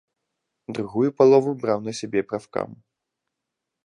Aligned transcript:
Другую 0.77 1.09
палову 1.21 1.51
браў 1.63 1.79
на 1.87 1.91
сябе 2.01 2.19
прафкам. 2.31 2.69